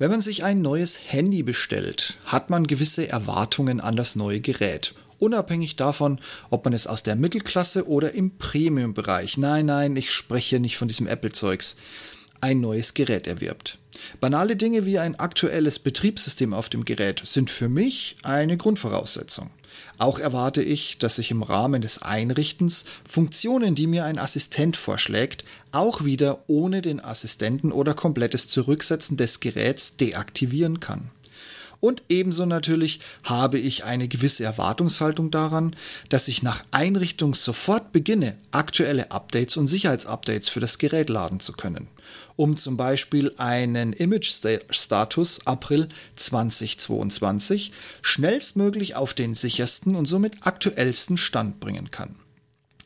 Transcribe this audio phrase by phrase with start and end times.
[0.00, 4.94] Wenn man sich ein neues Handy bestellt, hat man gewisse Erwartungen an das neue Gerät.
[5.18, 10.60] Unabhängig davon, ob man es aus der Mittelklasse oder im Premium-Bereich, nein, nein, ich spreche
[10.60, 11.74] nicht von diesem Apple-Zeugs,
[12.40, 13.78] ein neues Gerät erwirbt.
[14.20, 19.50] Banale Dinge wie ein aktuelles Betriebssystem auf dem Gerät sind für mich eine Grundvoraussetzung.
[19.98, 25.44] Auch erwarte ich, dass ich im Rahmen des Einrichtens Funktionen, die mir ein Assistent vorschlägt,
[25.72, 31.10] auch wieder ohne den Assistenten oder komplettes Zurücksetzen des Geräts deaktivieren kann.
[31.80, 35.76] Und ebenso natürlich habe ich eine gewisse Erwartungshaltung daran,
[36.08, 41.52] dass ich nach Einrichtung sofort beginne, aktuelle Updates und Sicherheitsupdates für das Gerät laden zu
[41.52, 41.88] können
[42.38, 51.58] um zum Beispiel einen Image-Status April 2022 schnellstmöglich auf den sichersten und somit aktuellsten Stand
[51.58, 52.14] bringen kann.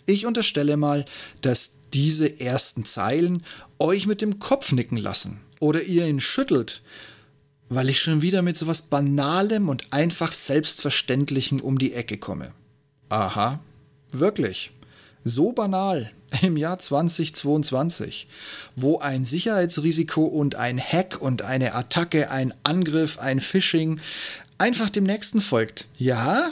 [0.07, 1.05] Ich unterstelle mal,
[1.43, 3.45] dass diese ersten Zeilen
[3.79, 6.81] euch mit dem Kopf nicken lassen oder ihr ihn schüttelt,
[7.75, 12.53] weil ich schon wieder mit sowas Banalem und einfach Selbstverständlichem um die Ecke komme.
[13.09, 13.61] Aha,
[14.11, 14.73] wirklich.
[15.25, 16.11] So banal
[16.43, 18.27] im Jahr 2022,
[18.77, 24.01] wo ein Sicherheitsrisiko und ein Hack und eine Attacke, ein Angriff, ein Phishing
[24.59, 25.87] einfach dem nächsten folgt.
[25.97, 26.51] Ja?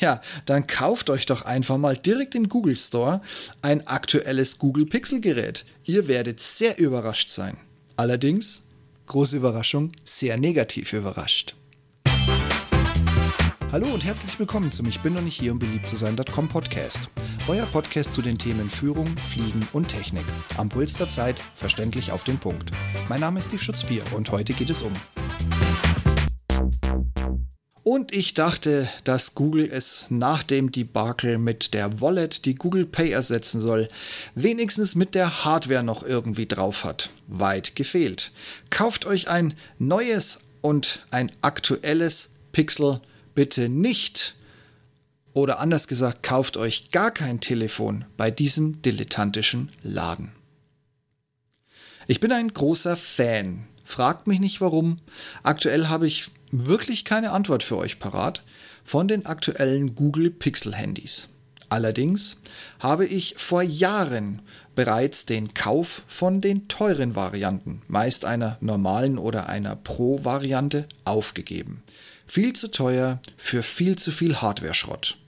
[0.00, 3.20] Ja, dann kauft euch doch einfach mal direkt im Google Store
[3.60, 5.66] ein aktuelles Google Pixel Gerät.
[5.84, 7.58] Ihr werdet sehr überrascht sein.
[7.96, 8.62] Allerdings,
[9.06, 11.54] große Überraschung, sehr negativ überrascht.
[13.72, 17.10] Hallo und herzlich willkommen zum Ich bin noch nicht hier, um beliebt zu sein.com Podcast.
[17.48, 20.24] Euer Podcast zu den Themen Führung, Fliegen und Technik.
[20.56, 22.70] Am Puls der Zeit, verständlich auf den Punkt.
[23.08, 24.92] Mein Name ist Steve Schutzbier und heute geht es um.
[27.84, 33.10] Und ich dachte, dass Google es nach dem Debakel mit der Wallet, die Google Pay
[33.10, 33.90] ersetzen soll,
[34.34, 37.10] wenigstens mit der Hardware noch irgendwie drauf hat.
[37.28, 38.32] Weit gefehlt.
[38.70, 43.02] Kauft euch ein neues und ein aktuelles Pixel
[43.34, 44.34] bitte nicht
[45.34, 50.32] oder anders gesagt, kauft euch gar kein Telefon bei diesem dilettantischen Laden.
[52.06, 53.66] Ich bin ein großer Fan.
[53.84, 55.00] Fragt mich nicht warum.
[55.42, 58.42] Aktuell habe ich wirklich keine Antwort für euch parat
[58.84, 61.28] von den aktuellen Google Pixel Handys.
[61.68, 62.40] Allerdings
[62.78, 64.42] habe ich vor Jahren
[64.76, 71.82] bereits den Kauf von den teuren Varianten, meist einer normalen oder einer Pro-Variante, aufgegeben.
[72.26, 75.18] Viel zu teuer für viel zu viel Hardware-Schrott.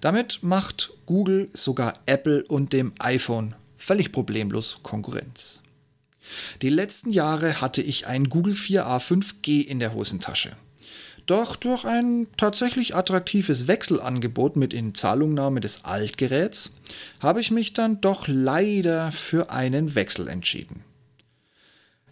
[0.00, 5.62] Damit macht Google sogar Apple und dem iPhone völlig problemlos Konkurrenz.
[6.62, 10.56] Die letzten Jahre hatte ich ein Google 4a 5G in der Hosentasche.
[11.28, 16.70] Doch durch ein tatsächlich attraktives Wechselangebot mit Inzahlungnahme des Altgeräts
[17.20, 20.82] habe ich mich dann doch leider für einen Wechsel entschieden.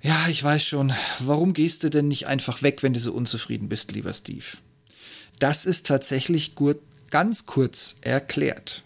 [0.02, 3.70] Ja, ich weiß schon, warum gehst du denn nicht einfach weg, wenn du so unzufrieden
[3.70, 4.44] bist, lieber Steve?
[5.38, 6.76] Das ist tatsächlich gut,
[7.08, 8.82] ganz kurz erklärt.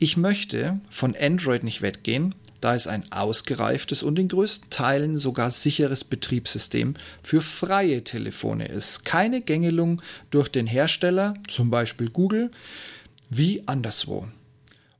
[0.00, 5.50] Ich möchte von Android nicht weggehen, da es ein ausgereiftes und in größten Teilen sogar
[5.50, 9.04] sicheres Betriebssystem für freie Telefone ist.
[9.04, 12.50] Keine Gängelung durch den Hersteller, zum Beispiel Google,
[13.28, 14.28] wie anderswo.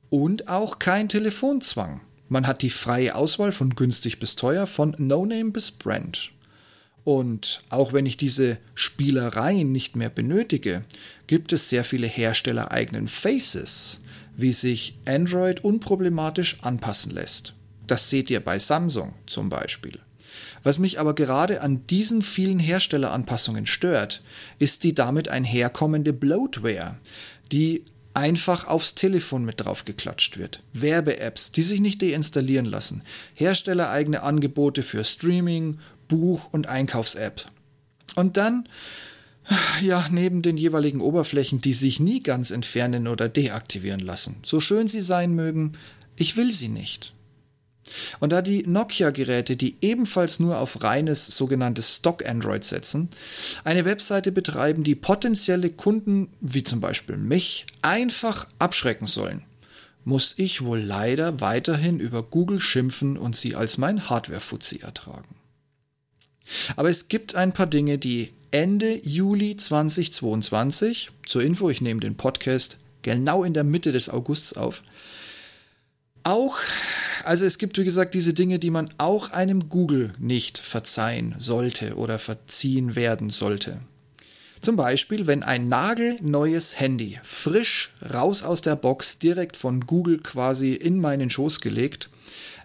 [0.09, 2.01] Und auch kein Telefonzwang.
[2.27, 6.31] Man hat die freie Auswahl von günstig bis teuer, von No-Name bis Brand.
[7.03, 10.83] Und auch wenn ich diese Spielereien nicht mehr benötige,
[11.27, 14.00] gibt es sehr viele herstellereigenen Faces,
[14.35, 17.53] wie sich Android unproblematisch anpassen lässt.
[17.87, 19.99] Das seht ihr bei Samsung zum Beispiel.
[20.63, 24.21] Was mich aber gerade an diesen vielen Herstelleranpassungen stört,
[24.59, 26.97] ist die damit einherkommende Bloatware,
[27.51, 27.83] die
[28.13, 30.61] einfach aufs Telefon mit drauf geklatscht wird.
[30.73, 33.03] Werbe-Apps, die sich nicht deinstallieren lassen.
[33.33, 37.45] Herstellereigene Angebote für Streaming, Buch- und Einkaufs-App.
[38.15, 38.67] Und dann,
[39.81, 44.37] ja, neben den jeweiligen Oberflächen, die sich nie ganz entfernen oder deaktivieren lassen.
[44.43, 45.73] So schön sie sein mögen,
[46.15, 47.13] ich will sie nicht.
[48.19, 53.09] Und da die Nokia-Geräte, die ebenfalls nur auf reines sogenanntes Stock-Android setzen,
[53.63, 59.43] eine Webseite betreiben, die potenzielle Kunden, wie zum Beispiel mich, einfach abschrecken sollen,
[60.03, 65.35] muss ich wohl leider weiterhin über Google schimpfen und sie als mein Hardware-Fuzzi ertragen.
[66.75, 72.17] Aber es gibt ein paar Dinge, die Ende Juli 2022, zur Info, ich nehme den
[72.17, 74.83] Podcast genau in der Mitte des Augusts auf,
[76.23, 76.57] auch,
[77.23, 81.95] also es gibt wie gesagt diese Dinge, die man auch einem Google nicht verzeihen sollte
[81.95, 83.79] oder verziehen werden sollte.
[84.59, 90.73] Zum Beispiel, wenn ein nagelneues Handy frisch raus aus der Box direkt von Google quasi
[90.73, 92.09] in meinen Schoß gelegt,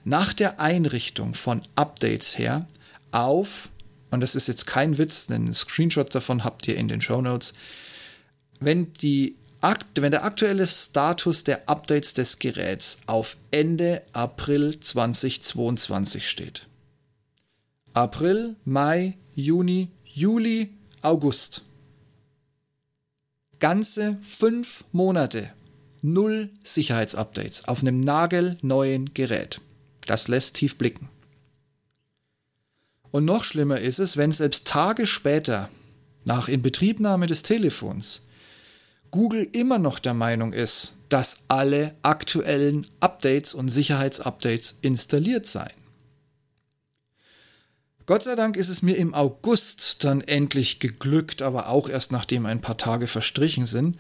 [0.03, 2.67] nach der Einrichtung von Updates her
[3.13, 3.69] auf
[4.17, 7.53] und das ist jetzt kein Witz, einen Screenshot davon habt ihr in den Show Notes,
[8.61, 16.67] wenn, wenn der aktuelle Status der Updates des Geräts auf Ende April 2022 steht.
[17.93, 20.71] April, Mai, Juni, Juli,
[21.03, 21.61] August.
[23.59, 25.53] Ganze fünf Monate.
[26.01, 29.61] Null Sicherheitsupdates auf einem nagelneuen Gerät.
[30.07, 31.11] Das lässt tief blicken.
[33.17, 35.71] Und noch schlimmer ist es, wenn selbst Tage später,
[36.27, 38.21] nach Inbetriebnahme des Telefons,
[39.11, 45.86] Google immer noch der Meinung ist, dass alle aktuellen Updates und Sicherheitsupdates installiert seien.
[48.07, 52.47] Gott sei Dank ist es mir im August dann endlich geglückt, aber auch erst nachdem
[52.47, 53.99] ein paar Tage verstrichen sind,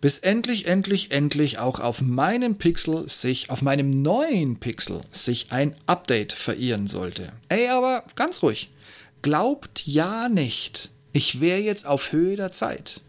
[0.00, 5.74] bis endlich, endlich, endlich auch auf meinem Pixel sich, auf meinem neuen Pixel sich ein
[5.86, 7.32] Update verirren sollte.
[7.48, 8.70] Ey, aber ganz ruhig.
[9.22, 13.00] Glaubt ja nicht, ich wäre jetzt auf Höhe der Zeit.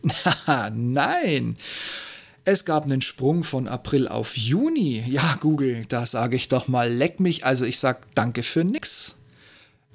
[0.74, 1.58] Nein.
[2.44, 5.04] Es gab einen Sprung von April auf Juni.
[5.08, 7.46] Ja, Google, da sage ich doch mal, leck mich.
[7.46, 9.14] Also ich sage danke für nix.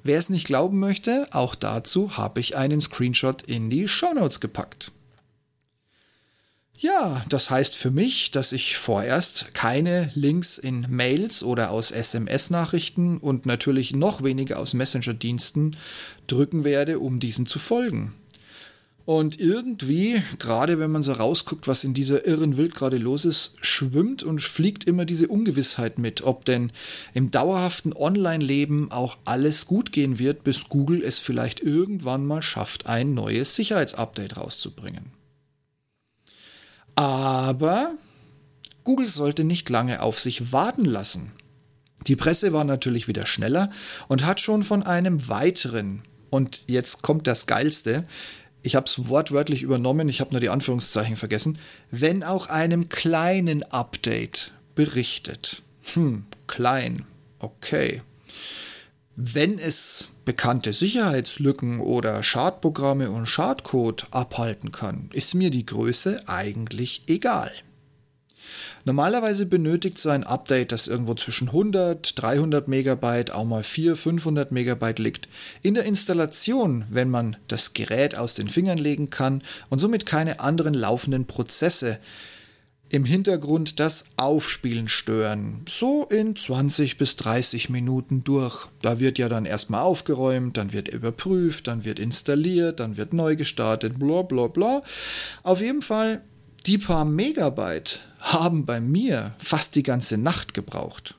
[0.05, 4.91] Wer es nicht glauben möchte, auch dazu habe ich einen Screenshot in die Shownotes gepackt.
[6.77, 13.17] Ja, das heißt für mich, dass ich vorerst keine Links in Mails oder aus SMS-Nachrichten
[13.17, 15.75] und natürlich noch weniger aus Messenger-Diensten
[16.27, 18.13] drücken werde, um diesen zu folgen.
[19.05, 23.53] Und irgendwie, gerade wenn man so rausguckt, was in dieser irren Welt gerade los ist,
[23.61, 26.71] schwimmt und fliegt immer diese Ungewissheit mit, ob denn
[27.13, 32.87] im dauerhaften Online-Leben auch alles gut gehen wird, bis Google es vielleicht irgendwann mal schafft,
[32.87, 35.11] ein neues Sicherheitsupdate rauszubringen.
[36.95, 37.91] Aber
[38.83, 41.31] Google sollte nicht lange auf sich warten lassen.
[42.07, 43.69] Die Presse war natürlich wieder schneller
[44.07, 46.01] und hat schon von einem weiteren,
[46.31, 48.07] und jetzt kommt das Geilste,
[48.65, 51.59] ich habe es wortwörtlich übernommen, ich habe nur die Anführungszeichen vergessen,
[51.91, 55.61] wenn auch einem kleinen Update berichtet.
[55.93, 57.05] Hm, klein,
[57.39, 58.01] okay.
[59.15, 67.03] Wenn es bekannte Sicherheitslücken oder Schadprogramme und Schadcode abhalten kann, ist mir die Größe eigentlich
[67.07, 67.51] egal.
[68.87, 74.51] Normalerweise benötigt so ein Update, das irgendwo zwischen 100, 300 Megabyte, auch mal 400, 500
[74.51, 75.27] Megabyte liegt,
[75.63, 80.39] in der Installation, wenn man das Gerät aus den Fingern legen kann und somit keine
[80.39, 81.97] anderen laufenden Prozesse
[82.89, 85.65] im Hintergrund das Aufspielen stören.
[85.67, 88.67] So in 20 bis 30 Minuten durch.
[88.83, 93.35] Da wird ja dann erstmal aufgeräumt, dann wird überprüft, dann wird installiert, dann wird neu
[93.35, 94.83] gestartet, bla bla bla.
[95.41, 96.21] Auf jeden Fall
[96.65, 101.15] die paar Megabyte haben bei mir fast die ganze Nacht gebraucht.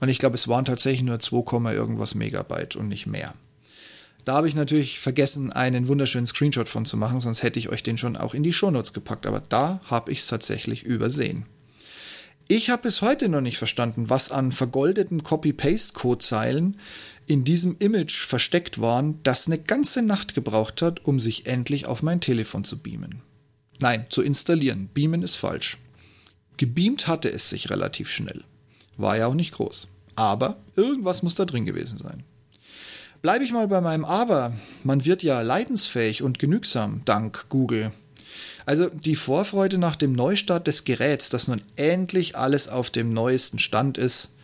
[0.00, 3.34] Und ich glaube, es waren tatsächlich nur 2, irgendwas Megabyte und nicht mehr.
[4.24, 7.82] Da habe ich natürlich vergessen, einen wunderschönen Screenshot von zu machen, sonst hätte ich euch
[7.82, 9.26] den schon auch in die Shownotes gepackt.
[9.26, 11.46] Aber da habe ich es tatsächlich übersehen.
[12.46, 16.76] Ich habe bis heute noch nicht verstanden, was an vergoldeten Copy-Paste-Codezeilen
[17.26, 22.02] in diesem Image versteckt waren, das eine ganze Nacht gebraucht hat, um sich endlich auf
[22.02, 23.22] mein Telefon zu beamen.
[23.80, 24.90] Nein, zu installieren.
[24.92, 25.78] Beamen ist falsch.
[26.58, 28.44] Gebeamt hatte es sich relativ schnell.
[28.96, 29.88] War ja auch nicht groß.
[30.14, 32.22] Aber irgendwas muss da drin gewesen sein.
[33.22, 34.52] Bleibe ich mal bei meinem Aber.
[34.84, 37.90] Man wird ja leidensfähig und genügsam, dank Google.
[38.66, 43.58] Also die Vorfreude nach dem Neustart des Geräts, dass nun endlich alles auf dem neuesten
[43.58, 44.34] Stand ist.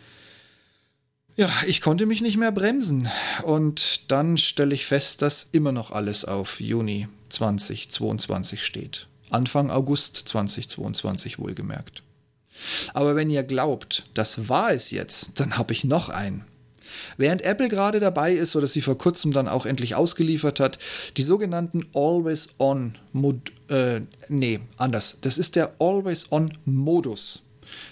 [1.35, 3.07] Ja, ich konnte mich nicht mehr bremsen.
[3.43, 9.07] Und dann stelle ich fest, dass immer noch alles auf Juni 2022 steht.
[9.29, 12.03] Anfang August 2022 wohlgemerkt.
[12.93, 16.45] Aber wenn ihr glaubt, das war es jetzt, dann habe ich noch einen.
[17.17, 20.79] Während Apple gerade dabei ist oder sie vor kurzem dann auch endlich ausgeliefert hat,
[21.17, 22.97] die sogenannten Always-On,
[23.69, 25.17] äh, nee, anders.
[25.21, 27.43] Das ist der Always-On-Modus.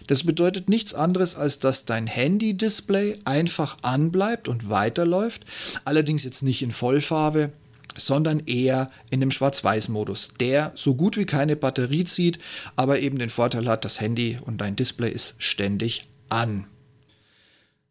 [0.08, 5.46] Das bedeutet nichts anderes, als dass dein Handy-Display einfach anbleibt und weiterläuft.
[5.84, 7.52] Allerdings jetzt nicht in Vollfarbe,
[7.98, 12.40] sondern eher in dem Schwarz-Weiß-Modus, der so gut wie keine Batterie zieht,
[12.76, 16.68] aber eben den Vorteil hat, das Handy und dein Display ist ständig an.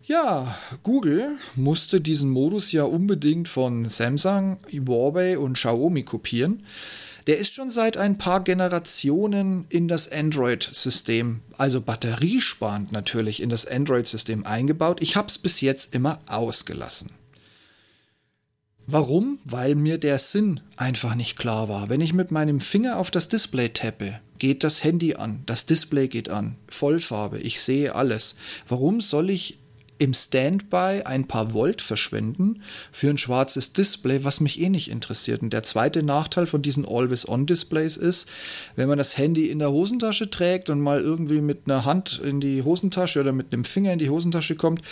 [0.06, 6.66] Ja, Google musste diesen Modus ja unbedingt von Samsung, Huawei und Xiaomi kopieren.
[7.26, 13.66] Der ist schon seit ein paar Generationen in das Android-System, also batteriesparend natürlich, in das
[13.66, 14.98] Android-System eingebaut.
[15.00, 17.10] Ich habe es bis jetzt immer ausgelassen.
[18.86, 19.38] Warum?
[19.44, 21.88] Weil mir der Sinn einfach nicht klar war.
[21.88, 26.08] Wenn ich mit meinem Finger auf das Display tappe, geht das Handy an, das Display
[26.08, 28.36] geht an, Vollfarbe, ich sehe alles.
[28.68, 29.58] Warum soll ich
[29.98, 35.42] im Standby ein paar Volt verschwenden für ein schwarzes Display, was mich eh nicht interessiert.
[35.42, 38.28] Und der zweite Nachteil von diesen Always-On-Displays ist,
[38.74, 42.40] wenn man das Handy in der Hosentasche trägt und mal irgendwie mit einer Hand in
[42.40, 44.82] die Hosentasche oder mit einem Finger in die Hosentasche kommt,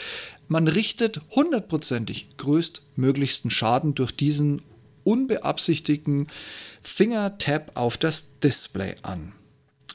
[0.49, 4.62] man richtet hundertprozentig größtmöglichsten Schaden durch diesen
[5.04, 6.28] unbeabsichtigten
[6.82, 9.32] Finger-Tap auf das Display an.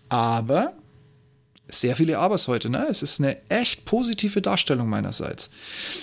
[0.09, 0.73] Aber
[1.69, 2.87] sehr viele Abers heute, ne?
[2.89, 5.49] Es ist eine echt positive Darstellung meinerseits.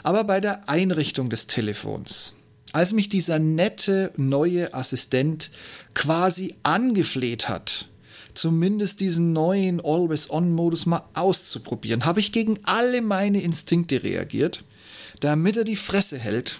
[0.02, 2.34] Aber bei der Einrichtung des Telefons,
[2.72, 5.50] als mich dieser nette neue Assistent
[5.94, 7.88] quasi angefleht hat,
[8.34, 14.64] zumindest diesen neuen Always-On-Modus mal auszuprobieren, habe ich gegen alle meine Instinkte reagiert,
[15.20, 16.58] damit er die Fresse hält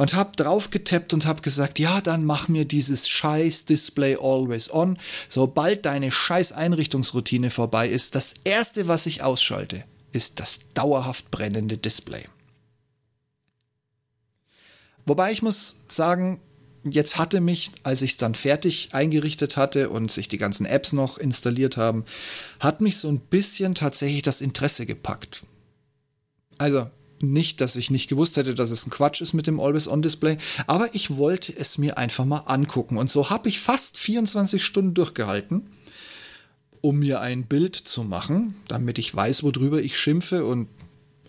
[0.00, 4.72] und habe drauf getappt und habe gesagt, ja, dann mach mir dieses scheiß Display always
[4.72, 4.98] on.
[5.28, 11.76] Sobald deine scheiß Einrichtungsroutine vorbei ist, das erste, was ich ausschalte, ist das dauerhaft brennende
[11.76, 12.24] Display.
[15.04, 16.40] Wobei ich muss sagen,
[16.82, 20.94] jetzt hatte mich, als ich es dann fertig eingerichtet hatte und sich die ganzen Apps
[20.94, 22.06] noch installiert haben,
[22.58, 25.42] hat mich so ein bisschen tatsächlich das Interesse gepackt.
[26.56, 26.88] Also,
[27.22, 30.94] nicht, dass ich nicht gewusst hätte, dass es ein Quatsch ist mit dem Always-On-Display, aber
[30.94, 32.96] ich wollte es mir einfach mal angucken.
[32.96, 35.66] Und so habe ich fast 24 Stunden durchgehalten,
[36.80, 40.44] um mir ein Bild zu machen, damit ich weiß, worüber ich schimpfe.
[40.44, 40.68] Und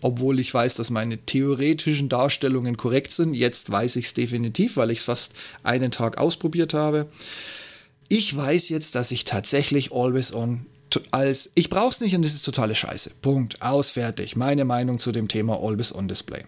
[0.00, 4.90] obwohl ich weiß, dass meine theoretischen Darstellungen korrekt sind, jetzt weiß ich es definitiv, weil
[4.90, 7.06] ich es fast einen Tag ausprobiert habe.
[8.08, 10.66] Ich weiß jetzt, dass ich tatsächlich Always On
[11.10, 13.12] als ich brauche es nicht und es ist totale Scheiße.
[13.22, 13.62] Punkt.
[13.62, 14.36] Ausfertig.
[14.36, 16.44] Meine Meinung zu dem Thema Always on Display.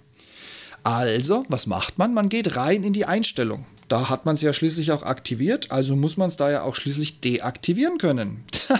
[0.84, 2.12] Also, was macht man?
[2.12, 3.64] Man geht rein in die Einstellung.
[3.88, 6.74] Da hat man es ja schließlich auch aktiviert, also muss man es da ja auch
[6.74, 8.44] schließlich deaktivieren können.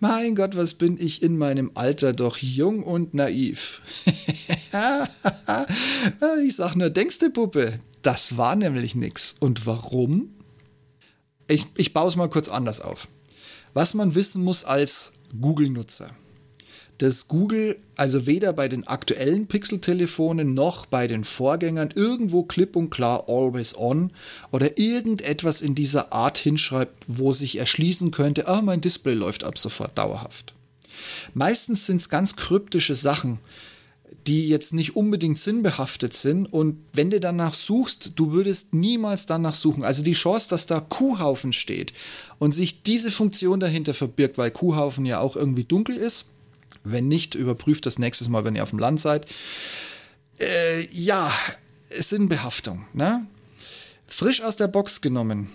[0.00, 3.80] mein Gott, was bin ich in meinem Alter doch jung und naiv.
[6.44, 7.80] ich sag nur, denkst du, Puppe?
[8.02, 9.34] Das war nämlich nix.
[9.40, 10.30] Und warum?
[11.48, 13.08] Ich, ich baue es mal kurz anders auf.
[13.72, 16.10] Was man wissen muss als Google-Nutzer,
[16.98, 22.90] dass Google also weder bei den aktuellen Pixel-Telefonen noch bei den Vorgängern irgendwo klipp und
[22.90, 24.10] klar Always On
[24.50, 29.56] oder irgendetwas in dieser Art hinschreibt, wo sich erschließen könnte, ah, mein Display läuft ab
[29.56, 30.52] sofort dauerhaft.
[31.32, 33.38] Meistens sind es ganz kryptische Sachen,
[34.26, 36.46] die jetzt nicht unbedingt sinnbehaftet sind.
[36.46, 39.84] Und wenn du danach suchst, du würdest niemals danach suchen.
[39.84, 41.92] Also die Chance, dass da Kuhhaufen steht
[42.38, 46.26] und sich diese Funktion dahinter verbirgt, weil Kuhhaufen ja auch irgendwie dunkel ist.
[46.84, 49.26] Wenn nicht, überprüft das nächstes Mal, wenn ihr auf dem Land seid.
[50.38, 51.32] Äh, ja,
[51.96, 52.86] Sinnbehaftung.
[52.92, 53.26] Ne?
[54.06, 55.50] Frisch aus der Box genommen.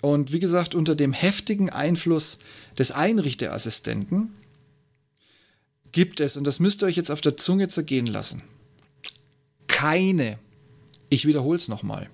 [0.00, 2.38] Und wie gesagt, unter dem heftigen Einfluss
[2.78, 4.34] des Einrichterassistenten
[5.92, 8.42] gibt es, und das müsst ihr euch jetzt auf der Zunge zergehen lassen,
[9.66, 10.38] keine,
[11.08, 12.08] ich wiederhole es nochmal,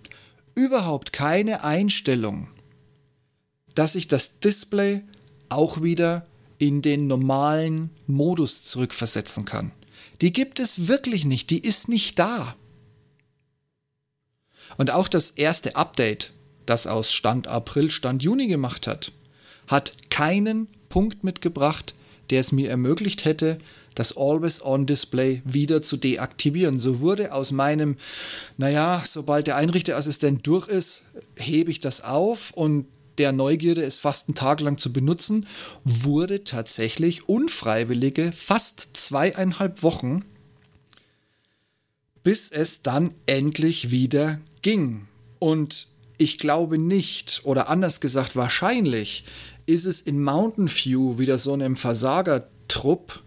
[0.55, 2.49] überhaupt keine Einstellung,
[3.75, 5.03] dass ich das Display
[5.49, 6.27] auch wieder
[6.59, 9.73] in den normalen Modus zurückversetzen kann.
[10.21, 12.55] Die gibt es wirklich nicht, die ist nicht da.
[14.77, 16.33] Und auch das erste Update,
[16.67, 19.13] das aus Stand April, Stand Juni gemacht hat,
[19.67, 21.95] hat keinen Punkt mitgebracht,
[22.33, 23.59] der es mir ermöglicht hätte,
[23.95, 26.79] das Always-On-Display wieder zu deaktivieren.
[26.79, 27.97] So wurde aus meinem,
[28.57, 31.03] naja, sobald der Einrichterassistent durch ist,
[31.37, 32.87] hebe ich das auf und
[33.19, 35.47] der Neugierde, es fast einen Tag lang zu benutzen,
[35.85, 40.25] wurde tatsächlich unfreiwillige fast zweieinhalb Wochen,
[42.23, 45.07] bis es dann endlich wieder ging.
[45.39, 49.25] Und ich glaube nicht, oder anders gesagt wahrscheinlich,
[49.73, 53.23] ist es in Mountain View wieder so einem Versagertrupp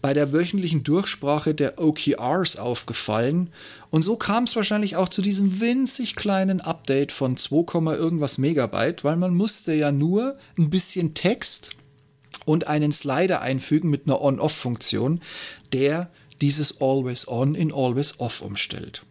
[0.00, 3.50] bei der wöchentlichen Durchsprache der OKRs aufgefallen.
[3.90, 9.02] Und so kam es wahrscheinlich auch zu diesem winzig kleinen Update von 2, irgendwas Megabyte,
[9.02, 11.70] weil man musste ja nur ein bisschen Text
[12.44, 15.20] und einen Slider einfügen mit einer On-Off-Funktion,
[15.72, 19.02] der dieses Always On in Always Off umstellt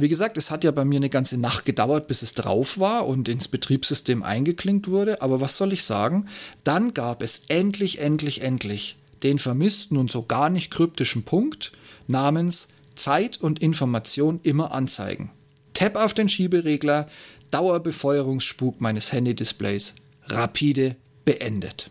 [0.00, 3.06] wie gesagt, es hat ja bei mir eine ganze Nacht gedauert, bis es drauf war
[3.06, 5.22] und ins Betriebssystem eingeklinkt wurde.
[5.22, 6.26] Aber was soll ich sagen?
[6.64, 11.72] Dann gab es endlich, endlich, endlich den vermissten und so gar nicht kryptischen Punkt
[12.06, 15.30] namens Zeit und Information immer anzeigen.
[15.74, 17.08] Tap auf den Schieberegler,
[17.50, 19.94] Dauerbefeuerungsspuk meines Handy-Displays
[20.26, 21.90] rapide beendet.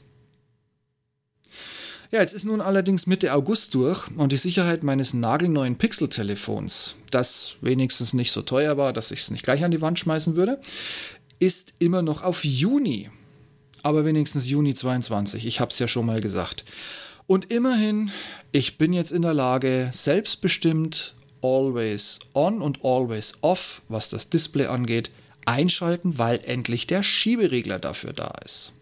[2.12, 7.56] Ja, jetzt ist nun allerdings Mitte August durch und die Sicherheit meines nagelneuen Pixel-Telefons, das
[7.62, 10.60] wenigstens nicht so teuer war, dass ich es nicht gleich an die Wand schmeißen würde,
[11.38, 13.10] ist immer noch auf Juni.
[13.84, 15.46] aber wenigstens Juni 22.
[15.46, 16.66] Ich habe es ja schon mal gesagt.
[17.28, 18.12] Und immerhin,
[18.52, 24.66] ich bin jetzt in der Lage, selbstbestimmt always on und always off, was das Display
[24.66, 25.12] angeht,
[25.46, 28.74] einschalten, weil endlich der Schieberegler dafür da ist.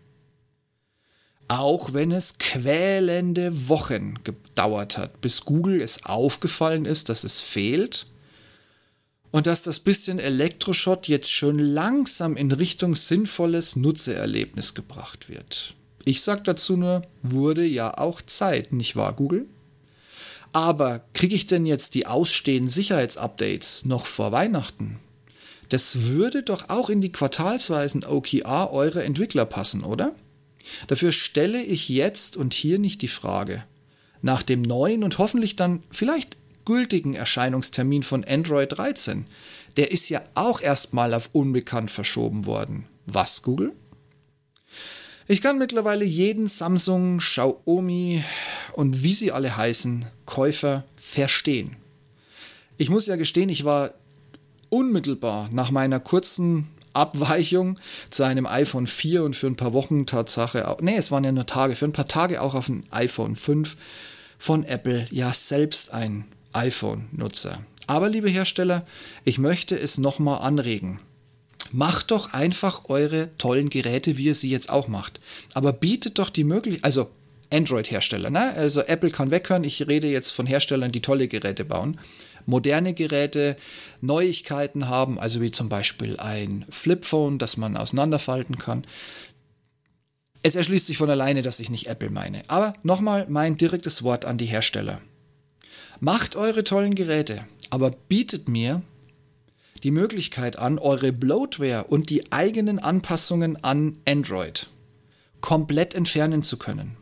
[1.47, 8.07] Auch wenn es quälende Wochen gedauert hat, bis Google es aufgefallen ist, dass es fehlt
[9.31, 15.75] und dass das bisschen Elektroschott jetzt schon langsam in Richtung sinnvolles Nutzererlebnis gebracht wird.
[16.03, 19.45] Ich sag dazu nur, wurde ja auch Zeit, nicht wahr, Google?
[20.53, 24.99] Aber kriege ich denn jetzt die ausstehenden Sicherheitsupdates noch vor Weihnachten?
[25.69, 30.15] Das würde doch auch in die quartalsweisen OKR eurer Entwickler passen, oder?
[30.87, 33.63] Dafür stelle ich jetzt und hier nicht die Frage
[34.21, 39.25] nach dem neuen und hoffentlich dann vielleicht gültigen Erscheinungstermin von Android 13.
[39.77, 42.87] Der ist ja auch erstmal auf unbekannt verschoben worden.
[43.05, 43.73] Was, Google?
[45.27, 48.23] Ich kann mittlerweile jeden Samsung, Xiaomi
[48.73, 51.75] und wie sie alle heißen, Käufer verstehen.
[52.77, 53.93] Ich muss ja gestehen, ich war
[54.69, 56.67] unmittelbar nach meiner kurzen
[56.97, 61.23] Abweichung zu einem iPhone 4 und für ein paar Wochen Tatsache, auch, nee, es waren
[61.23, 63.77] ja nur Tage, für ein paar Tage auch auf ein iPhone 5
[64.37, 67.59] von Apple, ja selbst ein iPhone-Nutzer.
[67.85, 68.85] Aber liebe Hersteller,
[69.23, 70.99] ich möchte es nochmal anregen.
[71.71, 75.19] Macht doch einfach eure tollen Geräte, wie ihr sie jetzt auch macht.
[75.53, 77.09] Aber bietet doch die Möglichkeit, also
[77.51, 78.53] Android-Hersteller, ne?
[78.55, 81.97] Also Apple kann weghören, ich rede jetzt von Herstellern, die tolle Geräte bauen
[82.47, 83.55] moderne Geräte
[84.01, 88.87] Neuigkeiten haben, also wie zum Beispiel ein Flipphone, das man auseinanderfalten kann.
[90.41, 92.41] Es erschließt sich von alleine, dass ich nicht Apple meine.
[92.47, 95.01] Aber nochmal mein direktes Wort an die Hersteller.
[95.99, 98.81] Macht eure tollen Geräte, aber bietet mir
[99.83, 104.69] die Möglichkeit an, eure Bloatware und die eigenen Anpassungen an Android
[105.41, 106.97] komplett entfernen zu können.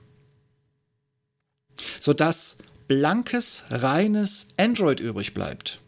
[2.00, 5.80] Sodass blankes, reines Android übrig bleibt.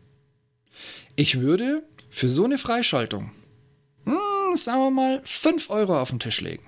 [1.15, 3.31] Ich würde für so eine Freischaltung,
[4.05, 6.63] hm, sagen wir mal, 5 Euro auf den Tisch legen.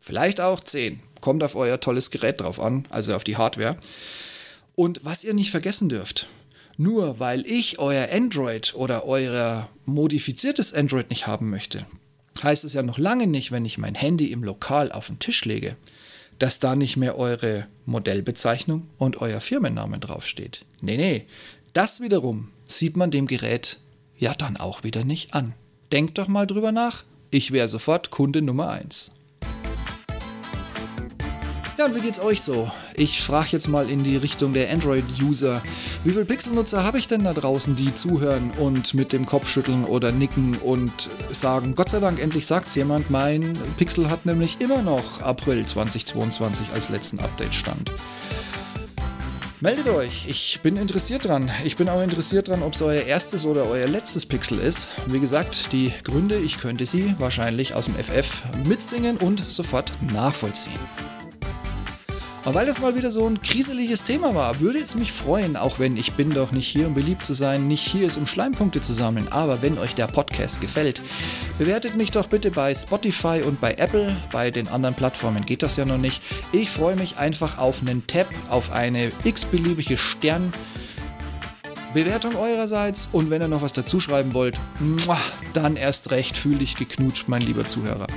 [0.00, 1.00] Vielleicht auch 10.
[1.20, 3.76] Kommt auf euer tolles Gerät drauf an, also auf die Hardware.
[4.76, 6.28] Und was ihr nicht vergessen dürft,
[6.76, 11.86] nur weil ich euer Android oder euer modifiziertes Android nicht haben möchte,
[12.42, 15.44] heißt es ja noch lange nicht, wenn ich mein Handy im Lokal auf den Tisch
[15.44, 15.76] lege,
[16.44, 20.66] dass da nicht mehr eure Modellbezeichnung und euer Firmenname draufsteht.
[20.82, 21.24] Nee, nee,
[21.72, 23.78] das wiederum sieht man dem Gerät
[24.18, 25.54] ja dann auch wieder nicht an.
[25.90, 27.02] Denkt doch mal drüber nach.
[27.30, 29.12] Ich wäre sofort Kunde Nummer 1.
[31.84, 32.70] Ja, und wie geht's euch so?
[32.94, 35.60] Ich frage jetzt mal in die Richtung der Android-User.
[36.02, 39.84] Wie viele Pixel-Nutzer habe ich denn da draußen, die zuhören und mit dem Kopf schütteln
[39.84, 44.80] oder nicken und sagen, Gott sei Dank, endlich sagt's jemand, mein Pixel hat nämlich immer
[44.80, 47.90] noch April 2022 als letzten Update-Stand.
[49.60, 51.50] Meldet euch, ich bin interessiert dran.
[51.66, 54.88] Ich bin auch interessiert dran, ob es euer erstes oder euer letztes Pixel ist.
[55.08, 60.80] Wie gesagt, die Gründe, ich könnte sie wahrscheinlich aus dem FF mitsingen und sofort nachvollziehen.
[62.44, 65.78] Aber weil das mal wieder so ein kriseliges Thema war, würde es mich freuen, auch
[65.78, 68.82] wenn ich bin doch nicht hier, um beliebt zu sein, nicht hier ist, um Schleimpunkte
[68.82, 71.00] zu sammeln, aber wenn euch der Podcast gefällt,
[71.56, 74.14] bewertet mich doch bitte bei Spotify und bei Apple.
[74.30, 76.20] Bei den anderen Plattformen geht das ja noch nicht.
[76.52, 80.52] Ich freue mich einfach auf einen Tab, auf eine x-beliebige Stern.
[81.94, 84.60] Bewertung eurerseits und wenn ihr noch was dazu schreiben wollt,
[85.54, 88.08] dann erst recht fühle ich geknutscht, mein lieber Zuhörer.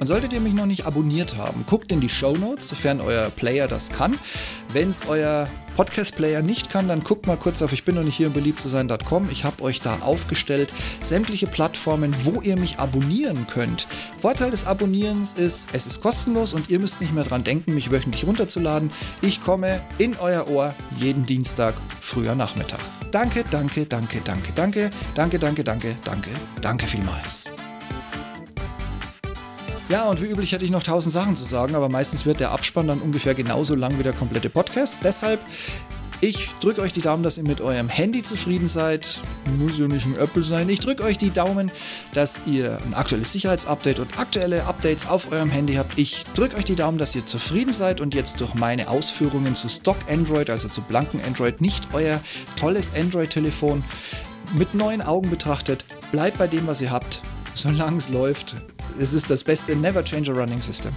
[0.00, 3.28] Und solltet ihr mich noch nicht abonniert haben, guckt in die Show Notes, sofern euer
[3.28, 4.18] Player das kann.
[4.72, 8.16] Wenn es euer Podcast-Player nicht kann, dann guckt mal kurz auf ich bin noch nicht
[8.16, 9.28] hier um beliebt zu sein.com.
[9.30, 13.88] Ich habe euch da aufgestellt sämtliche Plattformen, wo ihr mich abonnieren könnt.
[14.18, 17.90] Vorteil des Abonnierens ist, es ist kostenlos und ihr müsst nicht mehr dran denken, mich
[17.90, 18.90] wöchentlich runterzuladen.
[19.20, 22.80] Ich komme in euer Ohr jeden Dienstag früher Nachmittag.
[23.10, 26.30] Danke, danke, danke, danke, danke, danke, danke, danke, danke,
[26.62, 27.44] danke vielmals.
[29.90, 32.52] Ja, und wie üblich hätte ich noch tausend Sachen zu sagen, aber meistens wird der
[32.52, 35.00] Abspann dann ungefähr genauso lang wie der komplette Podcast.
[35.02, 35.40] Deshalb,
[36.20, 39.18] ich drücke euch die Daumen, dass ihr mit eurem Handy zufrieden seid.
[39.58, 40.68] Muss ja nicht ein Apple sein.
[40.68, 41.72] Ich drücke euch die Daumen,
[42.14, 45.98] dass ihr ein aktuelles Sicherheitsupdate und aktuelle Updates auf eurem Handy habt.
[45.98, 49.68] Ich drücke euch die Daumen, dass ihr zufrieden seid und jetzt durch meine Ausführungen zu
[49.68, 52.20] Stock Android, also zu blanken Android, nicht euer
[52.54, 53.82] tolles Android-Telefon
[54.54, 55.84] mit neuen Augen betrachtet.
[56.12, 57.20] Bleibt bei dem, was ihr habt
[57.54, 58.56] solange es läuft.
[58.98, 60.92] Es ist das beste Never Change a Running System.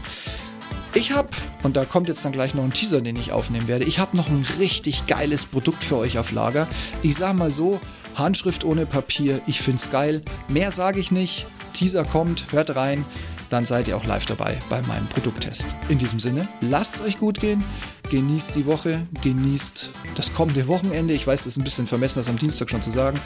[0.96, 1.30] Ich habe,
[1.64, 4.16] und da kommt jetzt dann gleich noch ein Teaser, den ich aufnehmen werde, ich habe
[4.16, 6.68] noch ein richtig geiles Produkt für euch auf Lager.
[7.02, 7.80] Ich sage mal so,
[8.16, 10.22] Handschrift ohne Papier, ich finde es geil.
[10.48, 11.48] Mehr sage ich nicht.
[11.74, 13.06] Teaser kommt, hört rein.
[13.50, 15.68] dann seid ihr auch live dabei bei meinem Produkttest.
[15.88, 17.64] In diesem Sinne, lasst es euch gut gehen,
[18.14, 21.16] genießt die Woche, genießt das kommende Wochenende.
[21.16, 23.20] Ich weiß, das ist ein bisschen vermessen, das am Dienstag schon zu sagen.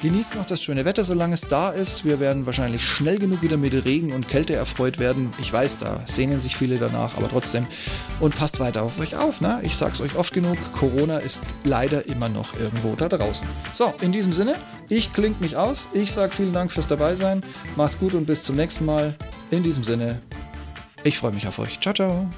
[0.00, 2.06] Genießt noch das schöne Wetter, solange es da ist.
[2.06, 5.30] Wir werden wahrscheinlich schnell genug wieder mit Regen und Kälte erfreut werden.
[5.42, 7.66] Ich weiß, da sehnen sich viele danach, aber trotzdem.
[8.18, 9.42] Und passt weiter auf euch auf.
[9.42, 9.60] Ne?
[9.62, 13.46] Ich sag's euch oft genug, Corona ist leider immer noch irgendwo da draußen.
[13.74, 14.54] So, in diesem Sinne,
[14.88, 15.88] ich klinge mich aus.
[15.92, 17.42] Ich sage vielen Dank fürs Dabeisein.
[17.76, 19.14] Macht's gut und bis zum nächsten Mal.
[19.50, 20.22] In diesem Sinne,
[21.04, 21.78] ich freue mich auf euch.
[21.78, 22.30] Ciao, ciao.